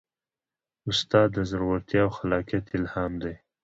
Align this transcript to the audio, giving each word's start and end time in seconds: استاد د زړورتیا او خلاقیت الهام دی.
استاد 0.89 1.29
د 1.35 1.37
زړورتیا 1.51 2.01
او 2.05 2.11
خلاقیت 2.17 2.65
الهام 2.77 3.11
دی. 3.23 3.35